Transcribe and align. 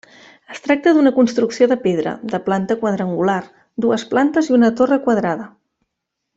Es 0.53 0.61
tracta 0.67 0.93
d'una 0.95 1.11
construcció 1.17 1.67
de 1.73 1.77
pedra, 1.83 2.15
de 2.33 2.41
planta 2.49 2.79
quadrangular, 2.81 3.37
dues 3.87 4.09
plantes 4.15 4.51
i 4.53 4.57
una 4.59 4.75
torre 4.81 5.03
quadrada. 5.09 5.51